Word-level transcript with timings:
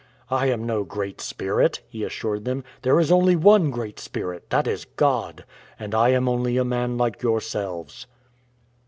"I 0.41 0.47
am 0.47 0.65
no 0.65 0.83
great 0.83 1.21
spirit," 1.21 1.81
he 1.87 2.03
assured 2.03 2.43
them. 2.43 2.63
"There 2.81 2.99
is 2.99 3.11
only 3.11 3.35
one 3.35 3.69
Great 3.69 3.99
Spirit, 3.99 4.49
that 4.49 4.65
is 4.65 4.85
God; 4.85 5.45
and 5.79 5.93
I 5.93 6.09
am 6.09 6.27
only 6.27 6.57
a 6.57 6.65
man 6.65 6.97
like 6.97 7.21
yourselves." 7.21 8.07